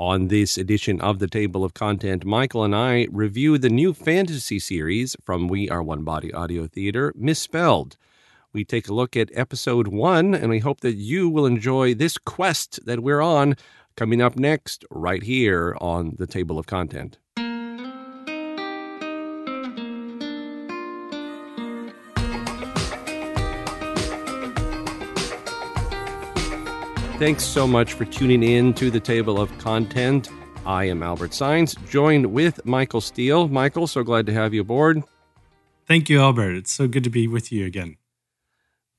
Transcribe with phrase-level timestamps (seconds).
[0.00, 4.58] On this edition of the Table of Content, Michael and I review the new fantasy
[4.58, 7.98] series from We Are One Body Audio Theater, Misspelled.
[8.54, 12.16] We take a look at episode one, and we hope that you will enjoy this
[12.16, 13.58] quest that we're on
[13.94, 17.18] coming up next, right here on the Table of Content.
[27.20, 30.30] Thanks so much for tuning in to the Table of Content.
[30.64, 33.46] I am Albert Saenz, joined with Michael Steele.
[33.46, 35.02] Michael, so glad to have you aboard.
[35.86, 36.54] Thank you, Albert.
[36.54, 37.98] It's so good to be with you again.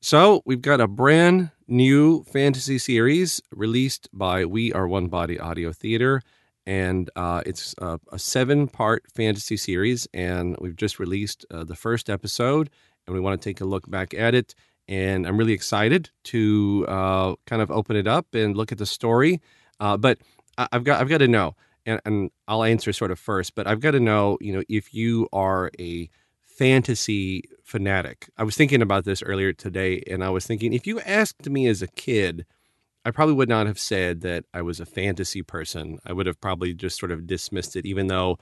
[0.02, 5.73] So, we've got a brand new fantasy series released by We Are One Body Audio
[5.73, 6.21] Theater,
[6.67, 10.07] and uh, it's a, a seven part fantasy series.
[10.13, 12.70] And we've just released uh, the first episode,
[13.07, 14.53] and we want to take a look back at it
[14.88, 18.85] and I'm really excited to uh, kind of open it up and look at the
[18.85, 19.41] story.
[19.80, 20.20] Uh, but
[20.57, 23.55] I've got I've got to know, and, and I'll answer sort of first.
[23.55, 26.10] But I've got to know, you know, if you are a
[26.62, 28.29] fantasy fanatic.
[28.38, 31.66] I was thinking about this earlier today, and I was thinking if you asked me
[31.68, 32.45] as a kid,
[33.04, 35.98] I probably would not have said that I was a fantasy person.
[36.05, 38.38] I would have probably just sort of dismissed it, even though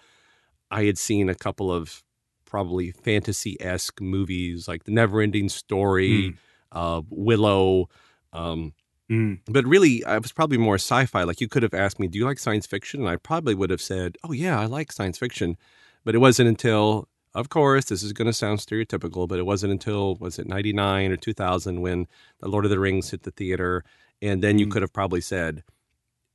[0.70, 2.04] I had seen a couple of
[2.50, 6.38] probably fantasy esque movies like The Neverending Story, mm.
[6.72, 7.90] uh, Willow.
[8.34, 8.74] Um,
[9.10, 9.40] mm.
[9.46, 11.24] But really, I was probably more sci fi.
[11.24, 13.02] Like you could have asked me, Do you like science fiction?
[13.02, 15.58] And I probably would have said, Oh, yeah, I like science fiction.
[16.04, 19.74] But it wasn't until, of course, this is going to sound stereotypical, but it wasn't
[19.74, 22.08] until, was it 99 or 2000 when
[22.40, 23.84] The Lord of the Rings hit the theater.
[24.22, 24.72] And then you mm.
[24.72, 25.64] could have probably said,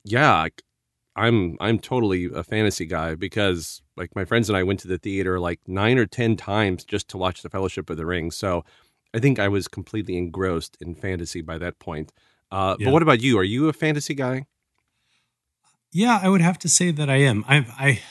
[0.05, 0.47] Yeah,
[1.17, 4.99] I'm I'm totally a fantasy guy because like my friends and I went to the
[4.99, 8.31] theater like nine or ten times just to watch the Fellowship of the Ring.
[8.31, 8.65] So
[9.15, 12.13] I think I was completely engrossed in fantasy by that point.
[12.51, 12.87] Uh, yeah.
[12.87, 13.39] But what about you?
[13.39, 14.47] Are you a fantasy guy?
[15.93, 17.45] Yeah, I would have to say that I am.
[17.49, 18.03] I, I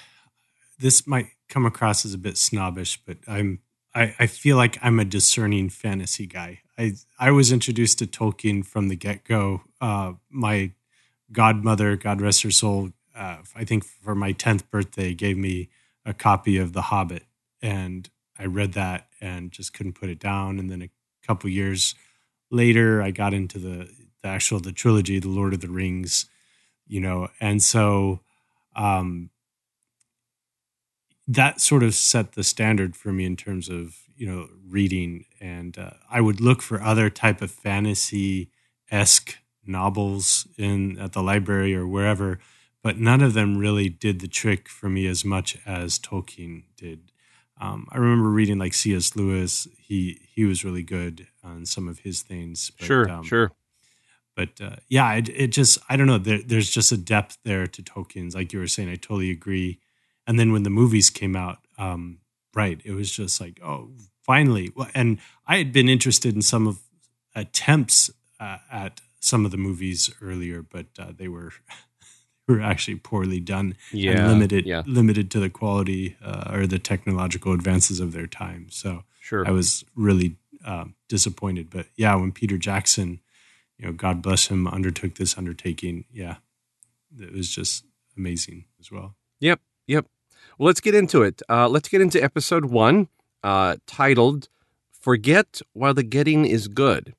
[0.80, 3.60] this might come across as a bit snobbish, but I'm
[3.94, 6.62] I, I feel like I'm a discerning fantasy guy.
[6.78, 9.64] I I was introduced to Tolkien from the get go.
[9.82, 10.72] Uh, my
[11.32, 15.70] godmother, God rest her soul, uh, I think for my 10th birthday, gave me
[16.06, 17.24] a copy of The Hobbit.
[17.62, 20.60] And I read that and just couldn't put it down.
[20.60, 20.90] And then a
[21.26, 21.96] couple years
[22.52, 23.90] later, I got into the,
[24.22, 26.26] the actual the trilogy, The Lord of the Rings,
[26.88, 28.20] you know, and so
[28.76, 29.30] um,
[31.28, 35.26] that sort of set the standard for me in terms of you know reading.
[35.40, 38.50] And uh, I would look for other type of fantasy
[38.92, 42.40] esque novels in at the library or wherever,
[42.82, 47.12] but none of them really did the trick for me as much as Tolkien did.
[47.60, 49.16] Um, I remember reading like C.S.
[49.16, 49.68] Lewis.
[49.80, 52.72] He he was really good on some of his things.
[52.78, 53.52] But, sure, um, sure.
[54.36, 56.18] But uh, yeah, it, it just I don't know.
[56.18, 58.90] There, there's just a depth there to Tolkien's, like you were saying.
[58.90, 59.80] I totally agree.
[60.26, 62.20] And then when the movies came out, um,
[62.56, 63.92] right, it was just like, oh,
[64.24, 64.72] finally.
[64.94, 66.80] And I had been interested in some of
[67.36, 68.10] attempts
[68.40, 71.54] uh, at some of the movies earlier, but uh, they were
[72.48, 74.84] were actually poorly done yeah, and limited yeah.
[74.86, 78.68] limited to the quality uh, or the technological advances of their time.
[78.70, 79.48] So sure.
[79.48, 80.36] I was really
[80.66, 81.70] um, disappointed.
[81.70, 83.22] But yeah, when Peter Jackson,
[83.78, 86.38] you know, God bless him, undertook this undertaking, yeah,
[87.18, 87.86] it was just
[88.18, 89.16] amazing as well.
[89.40, 90.06] Yep, yep.
[90.58, 91.42] Well, let's get into it.
[91.50, 93.08] Uh, let's get into episode one,
[93.42, 94.50] uh, titled
[94.92, 97.16] "Forget While the Getting Is Good."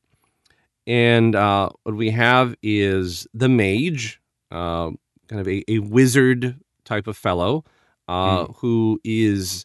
[0.87, 4.91] And uh, what we have is the mage, uh,
[5.29, 7.65] kind of a, a, wizard type of fellow,
[8.07, 8.57] uh, mm.
[8.57, 9.65] who is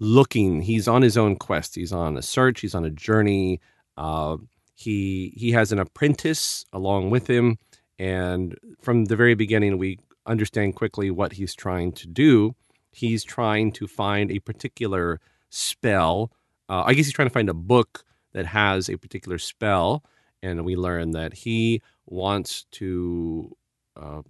[0.00, 0.62] looking.
[0.62, 1.74] He's on his own quest.
[1.74, 2.60] He's on a search.
[2.60, 3.60] He's on a journey.
[3.96, 4.38] Uh,
[4.74, 7.58] he he has an apprentice along with him,
[7.98, 12.54] and from the very beginning, we understand quickly what he's trying to do.
[12.90, 15.20] He's trying to find a particular
[15.50, 16.32] spell.
[16.68, 20.02] Uh, I guess he's trying to find a book that has a particular spell
[20.44, 23.56] and we learn that he wants to
[23.96, 24.22] uh,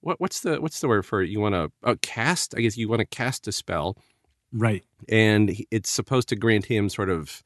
[0.00, 1.30] what, what's the what's the word for it?
[1.30, 2.54] You want to uh, cast?
[2.56, 3.96] I guess you want to cast a spell,
[4.52, 4.84] right?
[5.08, 7.42] And it's supposed to grant him sort of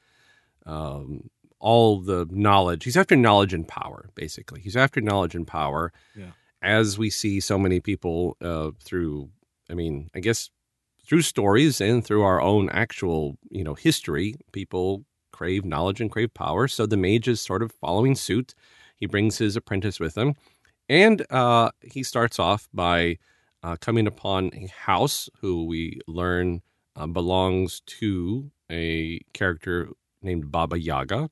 [0.66, 2.84] um, all the knowledge.
[2.84, 4.60] He's after knowledge and power, basically.
[4.60, 5.92] He's after knowledge and power.
[6.16, 6.32] Yeah.
[6.60, 9.30] As we see so many people uh, through,
[9.70, 10.50] I mean, I guess
[11.06, 15.04] through stories and through our own actual, you know, history, people
[15.38, 16.68] crave knowledge and crave power.
[16.68, 18.54] So the mage is sort of following suit.
[19.00, 20.34] He brings his apprentice with him.
[20.88, 23.18] And uh, he starts off by
[23.62, 26.62] uh, coming upon a house who we learn
[26.96, 29.88] uh, belongs to a character
[30.22, 31.28] named Baba Yaga.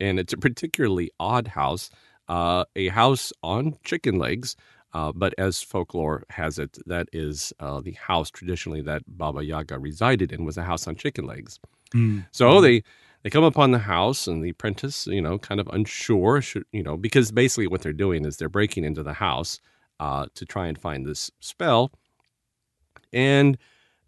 [0.00, 1.90] And it's a particularly odd house.
[2.28, 4.56] uh, a house on chicken legs.
[4.92, 9.78] Uh, but as folklore has it, that is uh, the house traditionally that Baba Yaga
[9.78, 11.58] resided in was a house on chicken legs.
[11.92, 12.26] Mm.
[12.30, 12.84] So they
[13.24, 16.82] they come upon the house, and the apprentice, you know, kind of unsure, should, you
[16.84, 19.60] know, because basically what they're doing is they're breaking into the house
[20.00, 21.92] uh, to try and find this spell,
[23.12, 23.58] and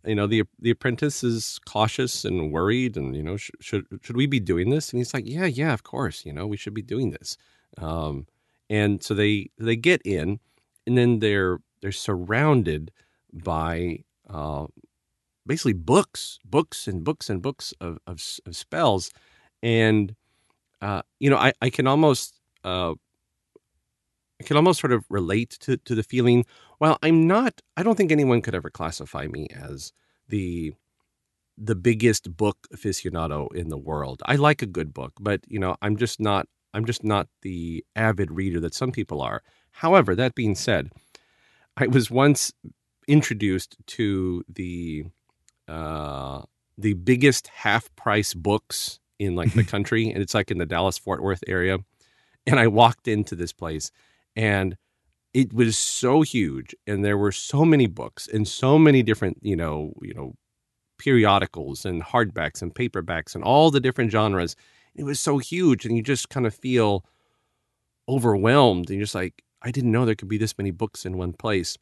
[0.04, 4.16] you know the the apprentice is cautious and worried, and you know, sh- should should
[4.16, 4.92] we be doing this?
[4.92, 7.36] And he's like, yeah, yeah, of course, you know, we should be doing this.
[7.78, 8.26] Um,
[8.70, 10.40] and so they they get in,
[10.86, 12.92] and then they're they're surrounded
[13.32, 14.66] by uh,
[15.46, 19.10] basically books, books and books and books of, of, of spells.
[19.62, 20.14] And,
[20.80, 22.94] uh, you know, I, I can almost, uh,
[24.40, 26.44] I can almost sort of relate to, to the feeling.
[26.80, 29.92] Well, I'm not, I don't think anyone could ever classify me as
[30.28, 30.74] the,
[31.56, 34.22] the biggest book aficionado in the world.
[34.26, 37.84] I like a good book, but you know, I'm just not, I'm just not the
[37.94, 39.42] avid reader that some people are.
[39.70, 40.90] However, that being said,
[41.78, 42.52] I was once
[43.08, 45.04] introduced to the
[45.68, 46.42] uh,
[46.78, 50.98] the biggest half price books in like the country, and it's like in the Dallas
[50.98, 51.78] Fort Worth area.
[52.46, 53.90] And I walked into this place,
[54.36, 54.76] and
[55.34, 59.56] it was so huge, and there were so many books and so many different, you
[59.56, 60.34] know, you know,
[60.98, 64.56] periodicals and hardbacks and paperbacks and all the different genres.
[64.94, 67.04] It was so huge, and you just kind of feel
[68.08, 71.18] overwhelmed, and you're just like, I didn't know there could be this many books in
[71.18, 71.76] one place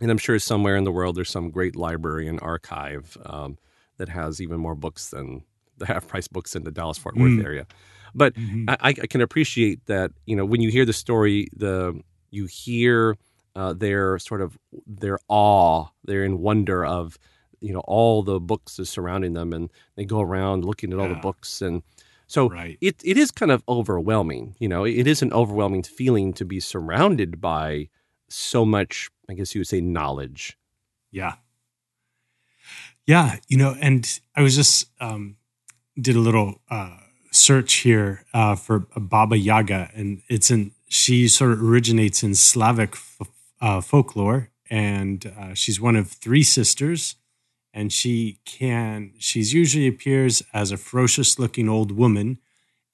[0.00, 3.58] and I'm sure somewhere in the world there's some great library and archive um,
[3.96, 5.44] that has even more books than
[5.78, 7.44] the half price books in the Dallas Fort Worth mm.
[7.44, 7.66] area.
[8.14, 8.70] But mm-hmm.
[8.70, 12.00] I, I, can appreciate that you know when you hear the story, the
[12.30, 13.16] you hear
[13.54, 17.18] uh, their sort of their awe, they're in wonder of
[17.60, 21.08] you know all the books is surrounding them, and they go around looking at all
[21.08, 21.82] the books and.
[22.30, 22.76] So right.
[22.82, 24.54] it, it is kind of overwhelming.
[24.58, 27.88] You know, it is an overwhelming feeling to be surrounded by
[28.28, 30.58] so much, I guess you would say, knowledge.
[31.10, 31.34] Yeah.
[33.06, 33.36] Yeah.
[33.48, 35.36] You know, and I was just, um,
[36.00, 36.96] did a little uh,
[37.32, 42.94] search here uh, for Baba Yaga, and it's in, she sort of originates in Slavic
[42.94, 43.28] f-
[43.60, 47.16] uh, folklore, and uh, she's one of three sisters.
[47.74, 52.38] And she can, she's usually appears as a ferocious looking old woman,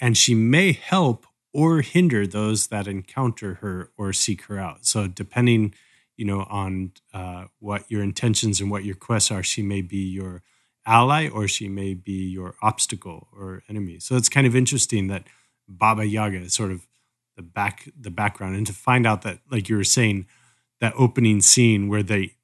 [0.00, 4.85] and she may help or hinder those that encounter her or seek her out.
[4.85, 5.75] So, depending,
[6.17, 9.99] you know, on uh, what your intentions and what your quests are, she may be
[9.99, 10.43] your
[10.87, 13.99] ally or she may be your obstacle or enemy.
[13.99, 15.25] So it's kind of interesting that
[15.67, 16.87] Baba Yaga is sort of
[17.37, 20.27] the back the background, and to find out that, like you were saying,
[20.81, 22.35] that opening scene where they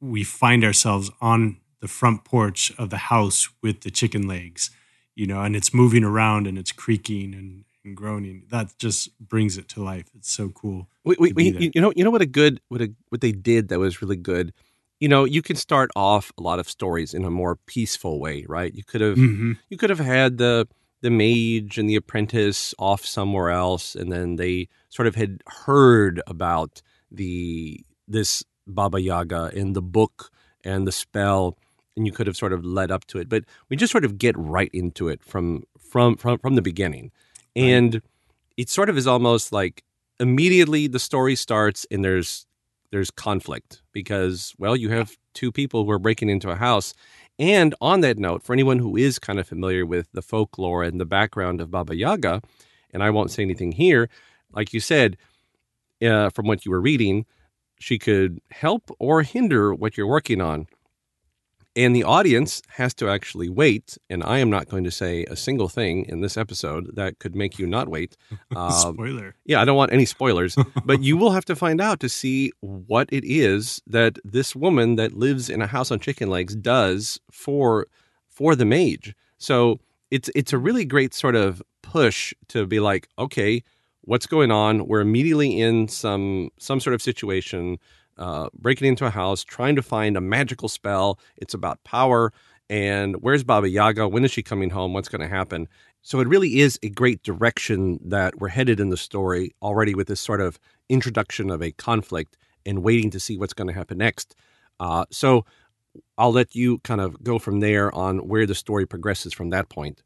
[0.00, 4.70] we find ourselves on the front porch of the house with the chicken legs,
[5.14, 8.44] you know, and it's moving around and it's creaking and and groaning.
[8.50, 10.06] That just brings it to life.
[10.14, 10.88] It's so cool.
[11.04, 13.68] Wait, wait, wait you know, you know what a good what a what they did
[13.68, 14.52] that was really good.
[14.98, 18.44] You know, you can start off a lot of stories in a more peaceful way,
[18.48, 18.74] right?
[18.74, 19.52] You could have mm-hmm.
[19.68, 20.68] you could have had the
[21.02, 26.20] the mage and the apprentice off somewhere else, and then they sort of had heard
[26.26, 30.30] about the this Baba Yaga in the book
[30.64, 31.56] and the spell,
[31.96, 33.28] and you could have sort of led up to it.
[33.28, 37.10] But we just sort of get right into it from from from from the beginning
[37.56, 38.02] and
[38.56, 39.82] it sort of is almost like
[40.18, 42.46] immediately the story starts and there's
[42.90, 46.94] there's conflict because well you have two people who are breaking into a house.
[47.38, 51.00] And on that note for anyone who is kind of familiar with the folklore and
[51.00, 52.42] the background of baba yaga
[52.92, 54.10] and i won't say anything here
[54.52, 55.16] like you said
[56.02, 57.24] uh, from what you were reading
[57.78, 60.66] she could help or hinder what you're working on
[61.76, 63.96] and the audience has to actually wait.
[64.08, 67.34] And I am not going to say a single thing in this episode that could
[67.34, 68.16] make you not wait.
[68.54, 69.36] Uh, Spoiler.
[69.44, 72.52] Yeah, I don't want any spoilers, but you will have to find out to see
[72.60, 77.20] what it is that this woman that lives in a house on chicken legs does
[77.30, 77.86] for
[78.28, 79.14] for the mage.
[79.38, 83.62] So it's it's a really great sort of push to be like, okay,
[84.02, 84.86] what's going on?
[84.86, 87.78] We're immediately in some some sort of situation
[88.20, 91.18] uh, breaking into a house, trying to find a magical spell.
[91.36, 92.32] It's about power.
[92.68, 94.06] And where's Baba Yaga?
[94.06, 94.92] When is she coming home?
[94.92, 95.66] What's going to happen?
[96.02, 100.06] So it really is a great direction that we're headed in the story already with
[100.06, 100.58] this sort of
[100.88, 104.36] introduction of a conflict and waiting to see what's going to happen next.
[104.78, 105.44] Uh, so
[106.16, 109.68] I'll let you kind of go from there on where the story progresses from that
[109.68, 110.02] point.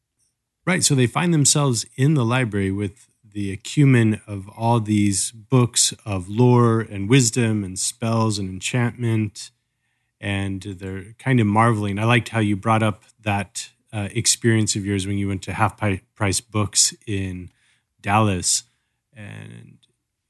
[0.66, 0.82] Right.
[0.82, 6.28] So they find themselves in the library with the acumen of all these books of
[6.28, 9.50] lore and wisdom and spells and enchantment.
[10.20, 11.98] And they're kind of marveling.
[11.98, 15.52] I liked how you brought up that uh, experience of yours when you went to
[15.52, 15.78] half
[16.14, 17.50] price books in
[18.00, 18.64] Dallas.
[19.12, 19.78] and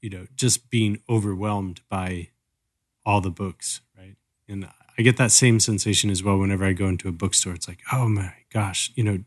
[0.05, 2.29] you know just being overwhelmed by
[3.05, 4.15] all the books, right?
[4.47, 7.53] And I get that same sensation as well whenever I go into a bookstore.
[7.53, 9.23] It's like, oh my gosh, you know,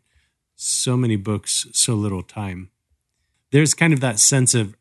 [0.55, 2.71] so many books, so little time.
[3.51, 4.77] There's kind of that sense of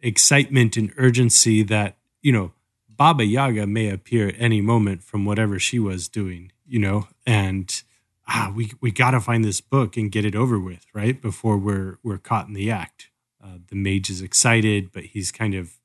[0.00, 2.52] excitement and urgency that, you know,
[2.88, 7.82] Baba Yaga may appear at any moment from whatever she was doing, you know, and
[8.28, 11.20] ah, we we got to find this book and get it over with, right?
[11.20, 13.10] Before we're we're caught in the act.
[13.42, 15.78] Uh, the mage is excited, but he's kind of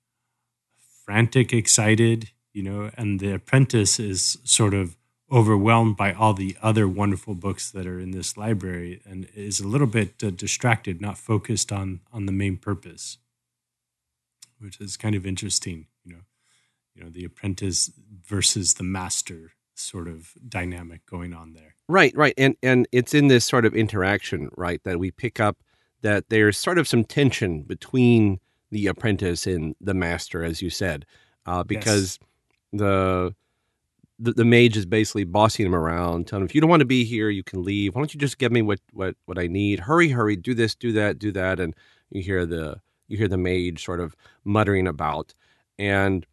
[1.04, 4.96] frantic excited, you know, and the apprentice is sort of
[5.32, 9.68] overwhelmed by all the other wonderful books that are in this library and is a
[9.68, 13.18] little bit uh, distracted, not focused on on the main purpose,
[14.60, 16.22] which is kind of interesting, you know.
[16.96, 17.90] You know, the apprentice
[18.26, 21.76] versus the master sort of dynamic going on there.
[21.88, 22.34] Right, right.
[22.38, 25.58] And and it's in this sort of interaction, right, that we pick up
[26.02, 28.40] that there's sort of some tension between
[28.72, 31.06] the apprentice and the master, as you said,
[31.46, 32.20] uh, because
[32.72, 32.80] yes.
[32.82, 33.36] the,
[34.20, 36.86] the the mage is basically bossing him around, telling him, "If you don't want to
[36.86, 37.96] be here, you can leave.
[37.96, 39.80] Why don't you just give me what what what I need?
[39.80, 41.76] Hurry, hurry, do this, do that, do that." And
[42.12, 45.34] you hear the you hear the mage sort of muttering about,
[45.78, 46.26] and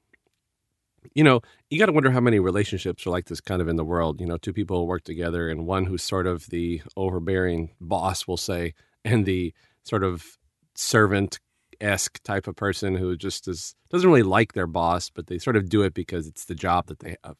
[1.14, 1.40] you know,
[1.70, 4.20] you got to wonder how many relationships are like this kind of in the world.
[4.20, 8.36] You know, two people work together, and one who's sort of the overbearing boss will
[8.36, 8.74] say,
[9.04, 10.36] and the sort of
[10.74, 11.38] servant
[11.80, 15.56] esque type of person who just is doesn't really like their boss, but they sort
[15.56, 17.36] of do it because it's the job that they have.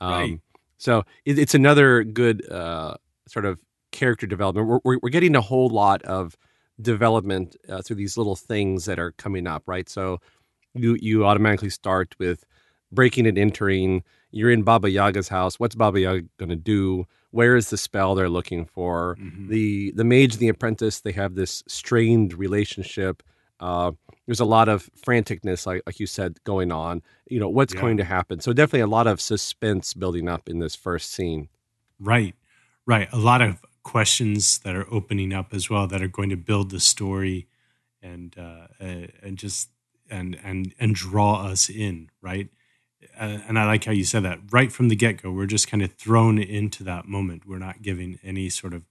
[0.00, 0.40] Um, right.
[0.78, 2.94] So it, it's another good uh,
[3.28, 3.60] sort of
[3.92, 4.66] character development.
[4.66, 6.36] We're, we're, we're getting a whole lot of
[6.80, 9.88] development uh, through these little things that are coming up, right?
[9.88, 10.20] So
[10.74, 12.44] you you automatically start with
[12.92, 14.02] breaking and entering.
[14.30, 15.58] You're in Baba Yaga's house.
[15.58, 17.06] What's Baba Yaga going to do?
[17.32, 19.16] Where is the spell they're looking for?
[19.20, 19.48] Mm-hmm.
[19.48, 23.22] The the mage and the apprentice they have this strained relationship.
[23.60, 23.92] Uh,
[24.26, 27.02] there's a lot of franticness, like, like you said, going on.
[27.26, 27.80] You know what's yeah.
[27.80, 28.40] going to happen.
[28.40, 31.48] So definitely a lot of suspense building up in this first scene.
[31.98, 32.34] Right,
[32.86, 33.08] right.
[33.12, 36.70] A lot of questions that are opening up as well that are going to build
[36.70, 37.46] the story
[38.02, 39.68] and uh, and just
[40.10, 42.08] and and and draw us in.
[42.22, 42.48] Right
[43.18, 45.30] uh, and I like how you said that right from the get go.
[45.30, 47.46] We're just kind of thrown into that moment.
[47.46, 48.84] We're not giving any sort of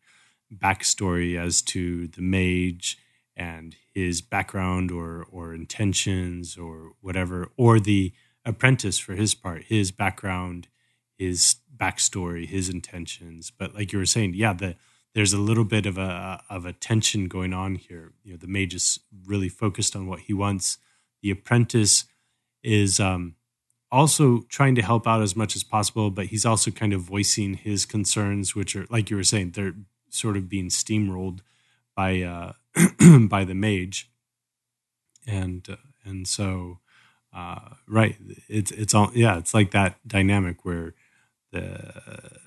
[0.53, 2.97] backstory as to the mage
[3.39, 8.11] and his background or or intentions or whatever, or the
[8.45, 10.67] apprentice for his part, his background,
[11.17, 13.51] his backstory, his intentions.
[13.57, 14.75] But like you were saying, yeah, the
[15.15, 18.11] there's a little bit of a of a tension going on here.
[18.23, 20.77] You know, the mage is really focused on what he wants.
[21.21, 22.05] The apprentice
[22.61, 23.35] is um,
[23.91, 27.53] also trying to help out as much as possible, but he's also kind of voicing
[27.53, 29.75] his concerns, which are like you were saying, they're
[30.09, 31.39] sort of being steamrolled
[31.95, 32.53] by uh,
[33.29, 34.09] by the mage,
[35.27, 36.79] and uh, and so
[37.35, 38.15] uh, right,
[38.47, 40.93] it's it's all yeah, it's like that dynamic where
[41.51, 42.39] the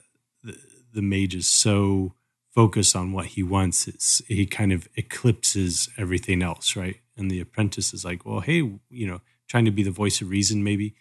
[0.43, 0.57] the,
[0.95, 2.15] the mage is so
[2.55, 6.97] focused on what he wants, it's he kind of eclipses everything else, right?
[7.17, 8.57] And the apprentice is like, well, hey,
[8.91, 10.95] you know, trying to be the voice of reason, maybe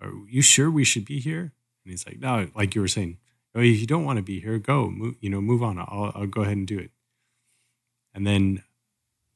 [0.00, 1.52] are you sure we should be here?
[1.84, 3.18] And he's like, no, like you were saying,
[3.54, 5.78] oh, if you don't want to be here, go, move, you know, move on.
[5.78, 6.90] I'll, I'll go ahead and do it.
[8.18, 8.64] And then,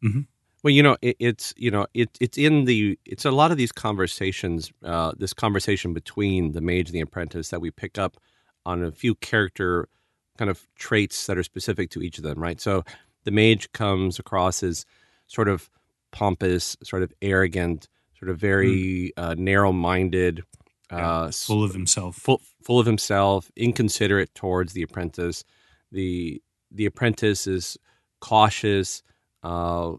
[0.05, 0.23] mm-hmm.
[0.65, 3.57] well, you know, it, it's, you know, it, it's in the, it's a lot of
[3.57, 8.17] these conversations, uh, this conversation between the mage and the apprentice that we pick up
[8.67, 9.89] on a few character
[10.37, 12.61] kind of traits that are specific to each of them, right?
[12.61, 12.83] So
[13.23, 14.85] the mage comes across as
[15.29, 15.71] sort of
[16.11, 19.23] pompous, sort of arrogant, sort of very mm.
[19.23, 20.43] uh, narrow-minded,
[20.91, 25.45] uh, full of himself, full, full of himself, inconsiderate towards the apprentice.
[25.93, 27.79] the The apprentice is
[28.23, 29.03] cautious.
[29.43, 29.93] Uh,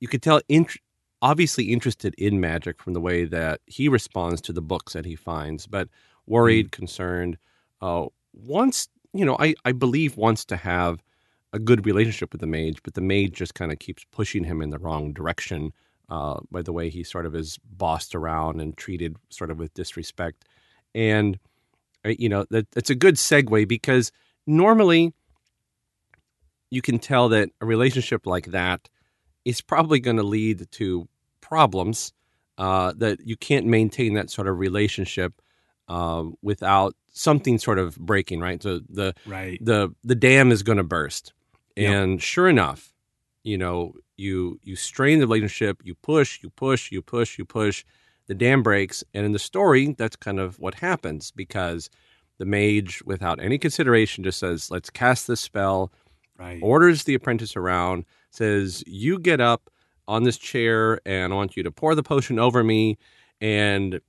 [0.00, 0.82] you could tell, int-
[1.22, 5.16] obviously interested in magic from the way that he responds to the books that he
[5.16, 5.88] finds, but
[6.26, 6.72] worried, mm.
[6.72, 7.38] concerned.
[7.80, 11.02] Uh, wants, you know, I I believe wants to have
[11.52, 14.60] a good relationship with the mage, but the mage just kind of keeps pushing him
[14.60, 15.72] in the wrong direction
[16.10, 19.72] uh, by the way he sort of is bossed around and treated sort of with
[19.74, 20.44] disrespect.
[20.94, 21.38] And,
[22.04, 24.12] uh, you know, that, that's a good segue because
[24.46, 25.14] normally
[26.70, 28.88] you can tell that a relationship like that
[29.44, 31.08] is probably going to lead to
[31.40, 32.12] problems
[32.58, 35.40] uh, that you can't maintain that sort of relationship
[35.88, 38.62] uh, without something sort of breaking, right?
[38.62, 39.58] So the right.
[39.64, 41.32] the the dam is going to burst,
[41.76, 42.20] and yep.
[42.20, 42.92] sure enough,
[43.42, 47.84] you know, you you strain the relationship, you push, you push, you push, you push,
[48.26, 51.88] the dam breaks, and in the story, that's kind of what happens because
[52.38, 55.92] the mage, without any consideration, just says, "Let's cast this spell."
[56.38, 56.60] Right.
[56.62, 59.70] Orders the apprentice around, says, "You get up
[60.08, 62.98] on this chair and I want you to pour the potion over me.
[63.40, 64.00] And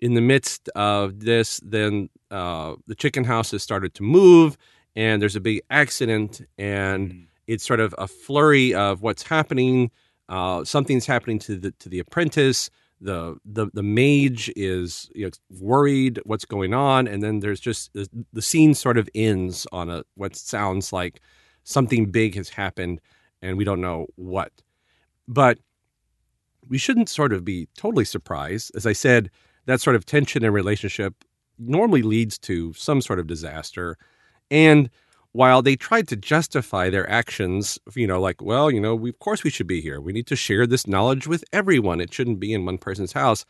[0.00, 4.56] in the midst of this, then uh, the chicken house has started to move
[4.94, 7.26] and there's a big accident and mm.
[7.48, 9.90] it's sort of a flurry of what's happening.
[10.28, 12.70] Uh, something's happening to the to the apprentice.
[13.00, 15.30] The the the mage is you know,
[15.60, 19.88] worried what's going on, and then there's just the, the scene sort of ends on
[19.88, 21.20] a what sounds like
[21.68, 23.00] something big has happened,
[23.42, 24.52] and we don't know what.
[25.28, 25.58] But
[26.68, 28.72] we shouldn't sort of be totally surprised.
[28.74, 29.30] As I said,
[29.66, 31.14] that sort of tension in relationship
[31.58, 33.96] normally leads to some sort of disaster.
[34.50, 34.90] And
[35.32, 39.18] while they tried to justify their actions, you know, like, well, you know, we, of
[39.18, 40.00] course we should be here.
[40.00, 42.00] We need to share this knowledge with everyone.
[42.00, 43.44] It shouldn't be in one person's house.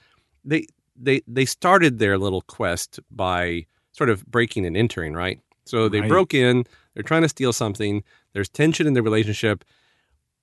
[0.45, 5.41] They they they started their little quest by sort of breaking and entering, right?
[5.69, 6.09] So they right.
[6.09, 9.65] broke in, they're trying to steal something, there's tension in the relationship.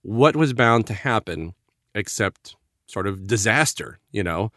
[0.02, 1.54] What was bound to happen
[1.94, 2.56] except
[2.86, 4.52] sort of disaster, you know?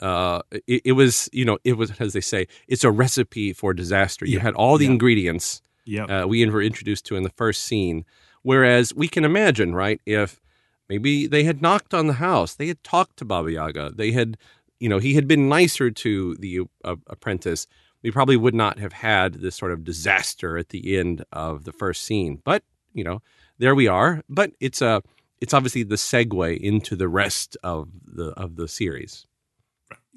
[0.00, 3.72] uh, it, it, was you know it was as they say it's a recipe for
[3.72, 4.26] disaster.
[4.26, 6.10] You had all the ingredients yep.
[6.10, 8.04] uh, we were introduced to in the first scene.
[8.42, 10.40] Whereas we can imagine, right, if
[10.88, 14.36] maybe they had knocked on the house, they had talked to Baba Yaga, they had,
[14.80, 17.68] you know, he had been nicer to the uh, apprentice,
[18.02, 21.72] we probably would not have had this sort of disaster at the end of the
[21.72, 22.40] first scene.
[22.44, 23.22] But you know,
[23.58, 24.22] there we are.
[24.28, 25.02] But it's a
[25.40, 29.26] it's obviously the segue into the rest of the of the series.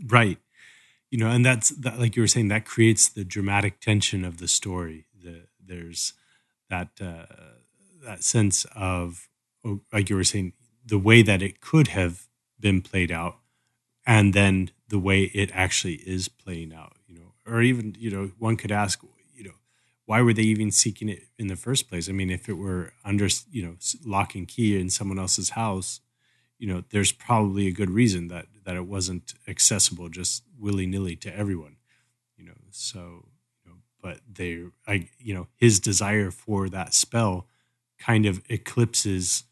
[0.07, 0.37] Right.
[1.11, 4.37] You know, and that's that, like you were saying, that creates the dramatic tension of
[4.37, 5.05] the story.
[5.23, 6.13] The, there's
[6.69, 7.25] that uh,
[8.03, 9.29] that sense of,
[9.63, 10.53] oh, like you were saying,
[10.85, 12.27] the way that it could have
[12.59, 13.37] been played out,
[14.05, 16.97] and then the way it actually is playing out.
[17.47, 19.01] Or even you know, one could ask,
[19.35, 19.55] you know,
[20.05, 22.09] why were they even seeking it in the first place?
[22.09, 23.75] I mean, if it were under you know
[24.05, 26.01] lock and key in someone else's house,
[26.57, 31.15] you know, there's probably a good reason that that it wasn't accessible just willy nilly
[31.17, 31.77] to everyone.
[32.37, 33.25] You know, so
[33.63, 37.47] you know, but they, I, you know, his desire for that spell
[37.97, 39.43] kind of eclipses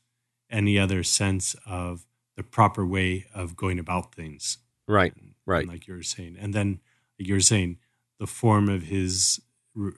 [0.49, 4.57] any other sense of the proper way of going about things.
[4.87, 5.13] Right.
[5.45, 5.67] Right.
[5.67, 6.79] like you were saying, and then
[7.19, 7.77] like you were saying,
[8.23, 9.41] the form of his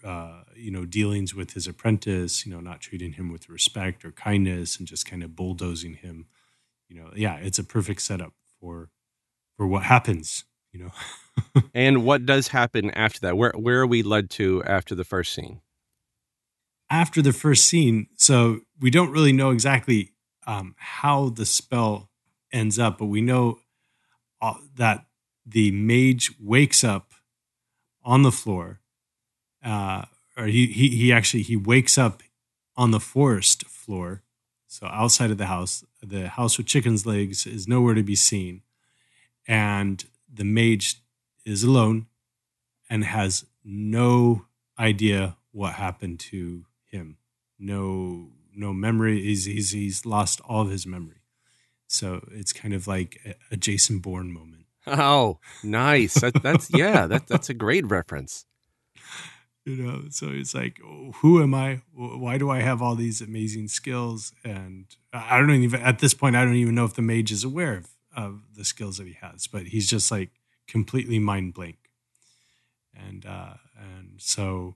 [0.05, 4.11] uh, you know, dealings with his apprentice, you know, not treating him with respect or
[4.11, 6.27] kindness and just kind of bulldozing him
[6.89, 8.89] you know, yeah, it's a perfect setup for
[9.57, 11.61] for what happens, you know.
[11.73, 13.37] and what does happen after that?
[13.37, 15.61] Where where are we led to after the first scene?
[16.89, 20.11] After the first scene, so we don't really know exactly
[20.45, 22.09] um, how the spell
[22.53, 23.57] ends up, but we know
[24.39, 25.05] uh, that
[25.45, 27.11] the mage wakes up
[28.05, 28.79] on the floor,
[29.63, 30.05] uh,
[30.37, 32.21] or he, he he actually he wakes up
[32.77, 34.21] on the forest floor,
[34.67, 38.61] so outside of the house the house with chicken's legs is nowhere to be seen.
[39.47, 41.01] And the mage
[41.45, 42.07] is alone
[42.89, 44.45] and has no
[44.77, 47.17] idea what happened to him.
[47.57, 49.21] No no memory.
[49.21, 51.21] He's he's he's lost all of his memory.
[51.87, 54.64] So it's kind of like a, a Jason Bourne moment.
[54.87, 56.15] Oh, nice.
[56.15, 57.07] That, that's yeah.
[57.07, 58.45] That that's a great reference
[59.65, 60.79] you know so it's like
[61.15, 65.81] who am i why do i have all these amazing skills and i don't even
[65.81, 68.63] at this point i don't even know if the mage is aware of, of the
[68.63, 70.29] skills that he has but he's just like
[70.67, 71.89] completely mind blank
[72.95, 74.75] and uh and so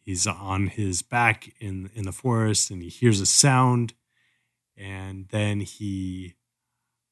[0.00, 3.94] he's on his back in in the forest and he hears a sound
[4.76, 6.34] and then he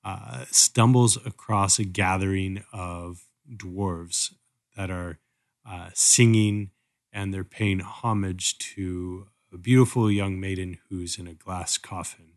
[0.05, 4.35] uh, stumbles across a gathering of dwarves
[4.77, 5.19] that are
[5.69, 6.71] uh, singing
[7.13, 12.33] and they're paying homage to a beautiful young maiden who's in a glass coffin.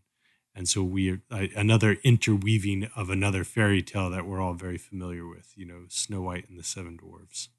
[0.53, 4.77] And so we are uh, another interweaving of another fairy tale that we're all very
[4.77, 7.49] familiar with, you know, Snow White and the Seven Dwarves.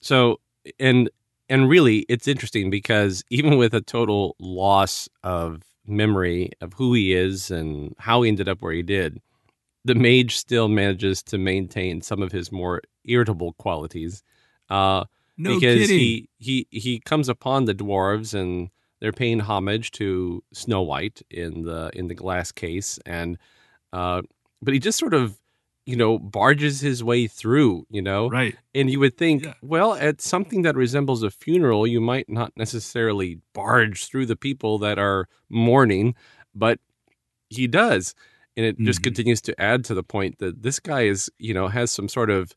[0.00, 0.40] So,
[0.80, 1.10] and
[1.48, 7.12] and really it's interesting because even with a total loss of memory of who he
[7.12, 9.20] is and how he ended up where he did,
[9.84, 14.22] the mage still manages to maintain some of his more irritable qualities.
[14.70, 15.04] Uh,
[15.36, 15.98] no because kidding.
[15.98, 18.68] he he he comes upon the dwarves and
[19.00, 23.38] they're paying homage to Snow White in the in the glass case and
[23.92, 24.22] uh
[24.60, 25.38] but he just sort of
[25.86, 29.54] you know barges his way through you know right and you would think yeah.
[29.62, 34.78] well at something that resembles a funeral you might not necessarily barge through the people
[34.78, 36.14] that are mourning
[36.54, 36.78] but
[37.50, 38.14] he does
[38.56, 38.86] and it mm-hmm.
[38.86, 42.08] just continues to add to the point that this guy is you know has some
[42.08, 42.54] sort of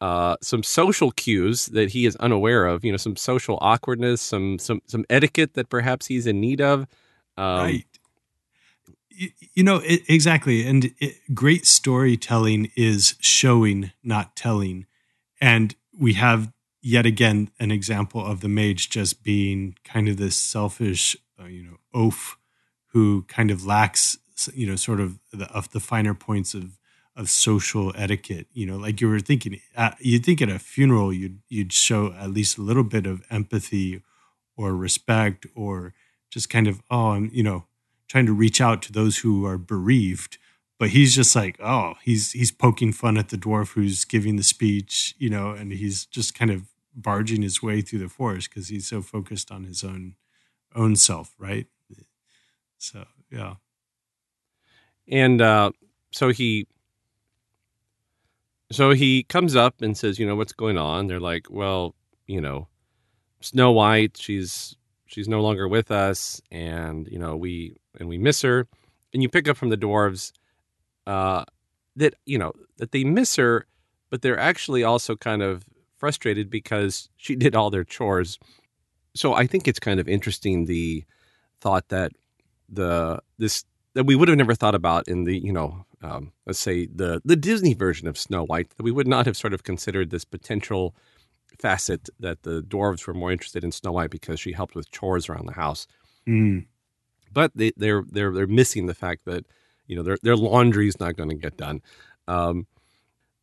[0.00, 2.84] uh, some social cues that he is unaware of.
[2.84, 6.86] You know, some social awkwardness, some some some etiquette that perhaps he's in need of.
[7.36, 7.95] Um, right.
[9.54, 14.86] You know it, exactly and it, great storytelling is showing not telling.
[15.40, 16.52] And we have
[16.82, 21.62] yet again an example of the mage just being kind of this selfish uh, you
[21.62, 22.36] know oaf
[22.88, 24.18] who kind of lacks
[24.54, 26.78] you know sort of the, of the finer points of
[27.16, 28.46] of social etiquette.
[28.52, 32.12] You know like you were thinking uh, you'd think at a funeral you'd you'd show
[32.12, 34.02] at least a little bit of empathy
[34.56, 35.94] or respect or
[36.30, 37.64] just kind of oh i'm you know
[38.08, 40.38] trying to reach out to those who are bereaved
[40.78, 44.42] but he's just like oh he's he's poking fun at the dwarf who's giving the
[44.42, 46.64] speech you know and he's just kind of
[46.96, 50.14] barging his way through the forest because he's so focused on his own
[50.74, 51.66] own self right?
[52.78, 53.54] So yeah.
[55.08, 55.70] And uh
[56.10, 56.66] so he
[58.72, 61.06] so he comes up and says you know what's going on?
[61.06, 61.94] They're like well
[62.26, 62.68] you know
[63.40, 68.42] snow white she's she's no longer with us and you know we and we miss
[68.42, 68.66] her
[69.12, 70.32] and you pick up from the dwarves
[71.06, 71.44] uh,
[71.96, 73.66] that you know that they miss her,
[74.10, 75.64] but they're actually also kind of
[75.96, 78.38] frustrated because she did all their chores.
[79.14, 81.04] So I think it's kind of interesting the
[81.60, 82.12] thought that
[82.68, 83.64] the this
[83.94, 87.22] that we would have never thought about in the you know um, let's say the
[87.24, 90.24] the Disney version of Snow White that we would not have sort of considered this
[90.24, 90.94] potential
[91.58, 95.28] facet that the dwarves were more interested in Snow White because she helped with chores
[95.28, 95.86] around the house.
[96.26, 96.66] Mm.
[97.32, 99.46] But they, they're they're they're missing the fact that
[99.86, 101.82] you know their their laundry's not going to get done.
[102.28, 102.66] Um,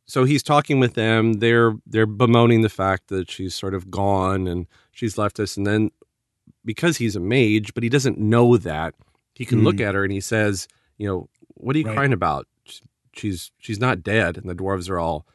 [0.06, 1.34] so he's talking with them.
[1.34, 5.58] They're they're bemoaning the fact that she's sort of gone and she's left us.
[5.58, 5.92] And then
[6.66, 8.96] because he's a mage, but he doesn't know that,
[9.34, 9.64] he can mm.
[9.64, 11.96] look at her and he says, you know, what are you right.
[11.96, 12.48] crying about?
[13.14, 14.38] She's she's not dead.
[14.38, 15.26] And the dwarves are all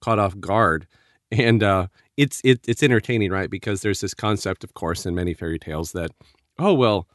[0.00, 0.86] caught off guard.
[1.32, 3.50] And uh, it's it, it's entertaining, right?
[3.50, 6.12] Because there's this concept, of course, in many fairy tales that,
[6.58, 7.08] oh well,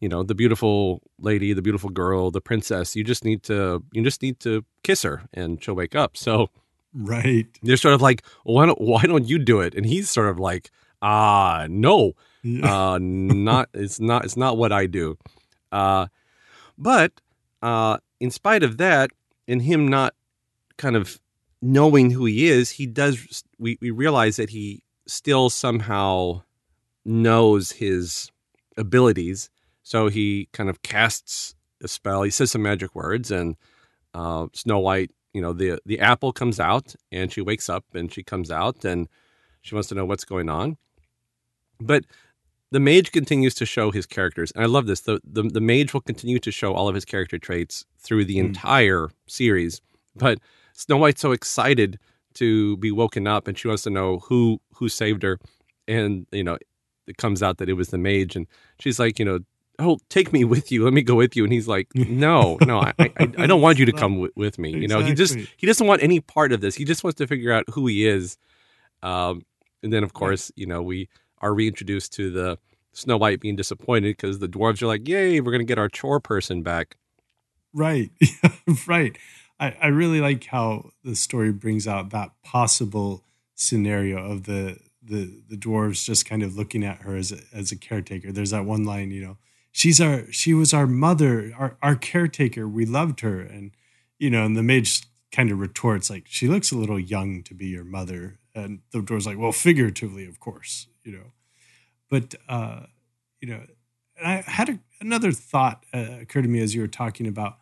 [0.00, 4.02] you know the beautiful lady the beautiful girl the princess you just need to you
[4.02, 6.16] just need to kiss her and she'll wake up.
[6.16, 6.50] So
[6.94, 7.46] right.
[7.62, 9.74] they're sort of like why don't why don't you do it?
[9.74, 10.70] And he's sort of like
[11.02, 12.12] ah no.
[12.42, 12.92] Yeah.
[12.92, 15.18] uh not it's not it's not what i do.
[15.72, 16.06] Uh
[16.76, 17.12] but
[17.62, 19.10] uh in spite of that
[19.46, 20.14] and him not
[20.76, 21.20] kind of
[21.60, 26.40] knowing who he is he does we, we realize that he still somehow
[27.04, 28.30] knows his
[28.76, 29.50] abilities
[29.82, 32.22] so he kind of casts a spell.
[32.22, 33.56] He says some magic words, and
[34.14, 38.12] uh, Snow White, you know, the the apple comes out, and she wakes up, and
[38.12, 39.08] she comes out, and
[39.62, 40.76] she wants to know what's going on.
[41.80, 42.04] But
[42.70, 45.00] the mage continues to show his characters, and I love this.
[45.00, 48.36] the the, the mage will continue to show all of his character traits through the
[48.36, 48.44] mm.
[48.46, 49.80] entire series.
[50.14, 50.38] But
[50.78, 51.98] Snow White's so excited
[52.34, 55.40] to be woken up, and she wants to know who who saved her,
[55.88, 56.56] and you know,
[57.08, 58.46] it comes out that it was the mage, and
[58.78, 59.40] she's like, you know,
[59.80, 60.84] oh, take me with you.
[60.84, 61.44] Let me go with you.
[61.44, 64.58] And he's like, no, no, I, I, I don't want you to come w- with
[64.58, 64.70] me.
[64.70, 66.74] You know, he just, he doesn't want any part of this.
[66.74, 68.36] He just wants to figure out who he is.
[69.02, 69.42] Um,
[69.82, 71.08] and then of course, you know, we
[71.40, 72.58] are reintroduced to the
[72.92, 75.88] Snow White being disappointed because the dwarves are like, yay, we're going to get our
[75.88, 76.96] chore person back.
[77.72, 78.10] Right.
[78.88, 79.16] right.
[79.60, 85.42] I, I really like how the story brings out that possible scenario of the, the,
[85.48, 88.30] the dwarves just kind of looking at her as a, as a caretaker.
[88.30, 89.38] There's that one line, you know,
[89.72, 92.68] she's our she was our mother our, our caretaker.
[92.68, 93.40] We loved her.
[93.40, 93.72] And
[94.18, 97.54] you know and the mage kind of retorts like she looks a little young to
[97.54, 98.38] be your mother.
[98.54, 101.32] And the door's like well figuratively of course you know.
[102.10, 102.86] But uh
[103.40, 103.62] you know
[104.24, 107.58] i had a, another thought uh, occur to me as you were talking about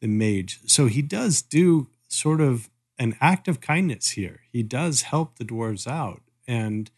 [0.00, 0.60] the mage.
[0.66, 4.40] So he does do sort of an act of kindness here.
[4.52, 6.22] He does help the dwarves out.
[6.46, 6.90] And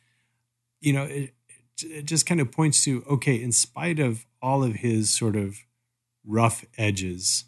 [0.81, 1.35] you know it,
[1.83, 5.61] it just kind of points to okay in spite of all of his sort of
[6.27, 7.45] rough edges,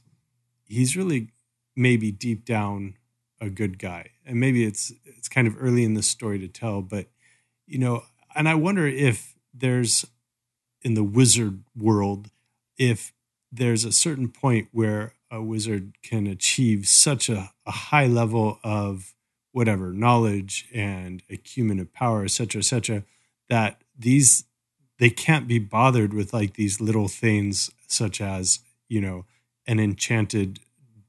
[0.67, 1.31] he's really
[1.77, 2.95] maybe deep down
[3.41, 4.11] a good guy.
[4.25, 7.09] And maybe it's it's kind of early in the story to tell, but
[7.67, 10.05] you know, and I wonder if there's
[10.83, 12.31] in the wizard world
[12.77, 13.13] if
[13.51, 19.15] there's a certain point where a wizard can achieve such a, a high level of
[19.53, 23.05] whatever knowledge and acumen of power, et cetera, et cetera,
[23.49, 24.45] that these
[24.99, 29.25] they can't be bothered with like these little things such as you know
[29.67, 30.61] an enchanted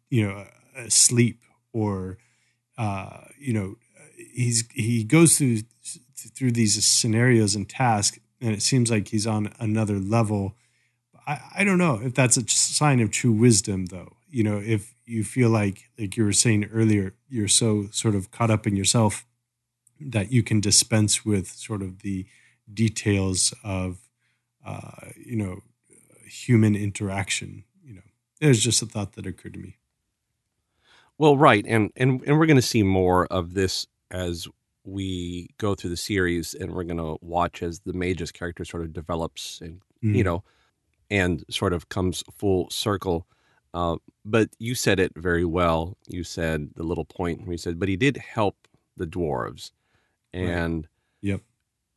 [0.09, 0.45] you know
[0.89, 2.17] sleep or
[2.77, 3.75] uh, you know
[4.33, 5.59] he's he goes through
[6.35, 10.55] through these scenarios and tasks and it seems like he's on another level.
[11.27, 14.95] I, I don't know if that's a sign of true wisdom though you know if
[15.05, 18.75] you feel like like you were saying earlier you're so sort of caught up in
[18.75, 19.25] yourself
[19.99, 22.25] that you can dispense with sort of the
[22.73, 23.99] details of
[24.65, 25.59] uh, you know
[26.25, 28.01] human interaction you know
[28.41, 29.77] it was just a thought that occurred to me.
[31.17, 34.47] Well, right, and and and we're going to see more of this as
[34.83, 38.83] we go through the series, and we're going to watch as the mage's character sort
[38.83, 40.15] of develops, and mm.
[40.15, 40.43] you know,
[41.09, 43.27] and sort of comes full circle.
[43.75, 45.97] Uh, but you said it very well.
[46.07, 47.45] You said the little point.
[47.45, 48.55] You said, but he did help
[48.95, 49.71] the dwarves,
[50.33, 50.89] and right.
[51.21, 51.41] yep,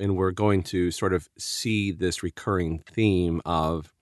[0.00, 3.94] and we're going to sort of see this recurring theme of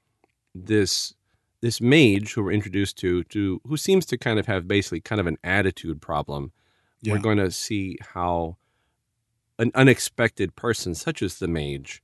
[0.55, 1.13] this
[1.61, 5.21] this mage who we're introduced to to who seems to kind of have basically kind
[5.21, 6.53] of an attitude problem.
[7.03, 7.13] Yeah.
[7.13, 8.57] We're going to see how
[9.59, 12.03] an unexpected person such as the mage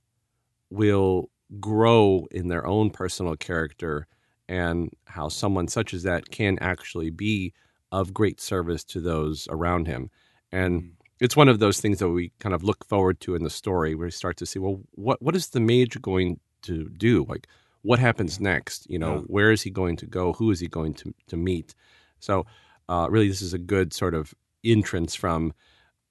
[0.69, 1.31] will
[1.61, 4.07] grow in their own personal character
[4.53, 7.55] and how someone such as that can actually be
[7.91, 10.11] of great service to those around him.
[10.53, 10.91] And mm.
[11.21, 13.95] it's one of those things that we kind of look forward to in the story
[13.95, 17.25] where we start to see, well, what what is the mage going to do?
[17.27, 17.49] Like
[17.81, 18.87] what happens next?
[18.91, 19.21] You know, yeah.
[19.23, 20.35] where is he going to go?
[20.35, 21.75] Who is he going to, to meet?
[22.21, 22.45] So,
[22.91, 25.55] uh, really, this is a good sort of entrance from,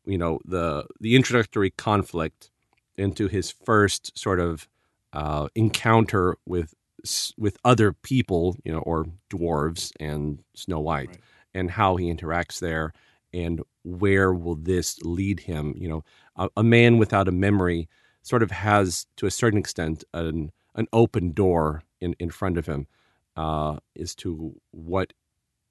[0.06, 2.50] you know, the the introductory conflict
[2.98, 4.68] into his first sort of
[5.14, 6.74] uh, encounter with
[7.38, 11.20] with other people, you know, or dwarves and Snow White, right.
[11.54, 12.94] and how he interacts there,
[13.34, 15.74] and where will this lead him?
[15.78, 16.04] You know,
[16.36, 17.90] a, a man without a memory
[18.22, 22.66] sort of has, to a certain extent, an an open door in, in front of
[22.66, 22.88] him
[23.36, 25.14] uh, as to what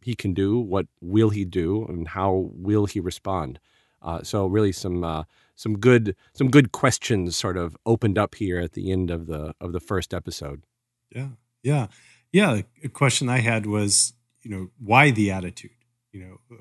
[0.03, 3.59] he can do, what will he do, and how will he respond.
[4.03, 5.25] Uh, so really, some uh,
[5.57, 9.55] some good some good questions sort of opened up here at the end of the
[9.61, 10.63] of the first episode.
[11.11, 11.29] Yeah,
[11.63, 11.87] yeah,
[12.33, 12.63] yeah.
[12.85, 15.71] A question I had was, you know, why the attitude,
[16.13, 16.59] you know,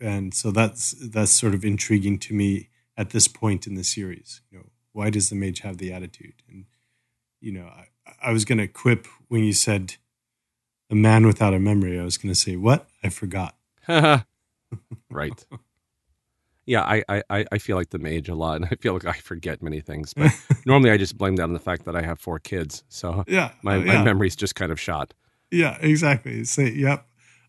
[0.00, 4.40] and so that's that's sort of intriguing to me at this point in the series.
[4.50, 6.42] You know, why does the mage have the attitude?
[6.48, 6.64] And
[7.40, 7.86] you know, I,
[8.22, 9.96] I was going to quip when you said
[10.90, 11.98] a man without a memory.
[11.98, 12.88] I was going to say, what?
[13.02, 13.56] I forgot.
[15.10, 15.44] right.
[16.70, 19.14] Yeah, I, I, I feel like the mage a lot, and I feel like I
[19.14, 20.14] forget many things.
[20.14, 20.30] But
[20.64, 23.50] normally, I just blame that on the fact that I have four kids, so yeah,
[23.62, 23.98] my, uh, yeah.
[23.98, 25.12] my memory's just kind of shot.
[25.50, 26.44] Yeah, exactly.
[26.44, 27.08] Say, yep.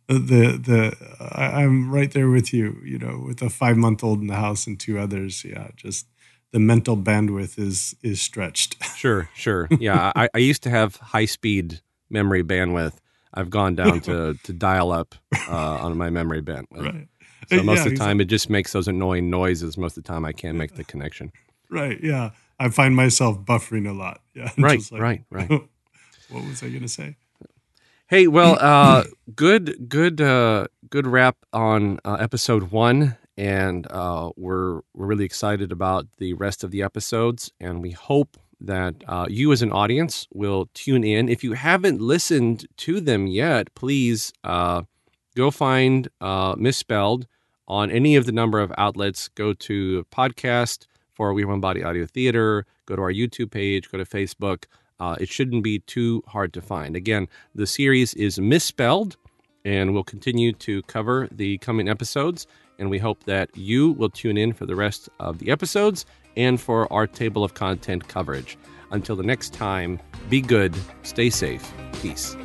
[0.10, 2.81] Uh, the the I, I'm right there with you.
[2.84, 5.45] You know, with a five month old in the house and two others.
[5.45, 6.07] Yeah, just
[6.49, 8.77] the mental bandwidth is is stretched.
[9.01, 9.67] Sure, sure.
[9.79, 12.97] Yeah, I, I used to have high speed memory bandwidth.
[13.34, 15.13] I've gone down to to dial up
[15.47, 16.86] uh, on my memory bandwidth.
[16.86, 17.07] Right.
[17.49, 18.23] So most yeah, of the time, exactly.
[18.23, 19.77] it just makes those annoying noises.
[19.77, 21.32] Most of the time, I can't make the connection.
[21.69, 21.99] Right.
[22.01, 22.32] Yeah.
[22.60, 24.21] I find myself buffering a lot.
[24.34, 24.49] Yeah.
[24.58, 24.82] Right.
[24.91, 25.23] Like, right.
[25.30, 25.49] Right.
[26.30, 27.17] what was I going to say?
[28.08, 29.04] Hey, well, uh,
[29.36, 35.71] good, good, uh, good wrap on uh, episode one and uh, we're we're really excited
[35.71, 40.27] about the rest of the episodes, and we hope that uh, you as an audience
[40.32, 41.27] will tune in.
[41.27, 44.84] If you haven't listened to them yet, please uh,
[45.35, 47.27] go find uh, Misspelled
[47.67, 49.29] on any of the number of outlets.
[49.29, 52.65] Go to podcast for We One Body Audio Theater.
[52.85, 53.89] Go to our YouTube page.
[53.91, 54.65] Go to Facebook.
[54.99, 56.95] Uh, it shouldn't be too hard to find.
[56.95, 59.17] Again, the series is Misspelled,
[59.65, 62.45] and we'll continue to cover the coming episodes
[62.81, 66.59] and we hope that you will tune in for the rest of the episodes and
[66.59, 68.57] for our table of content coverage.
[68.89, 72.35] Until the next time, be good, stay safe, peace.